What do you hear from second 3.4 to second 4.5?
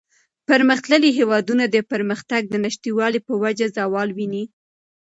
وجه زوال ویني.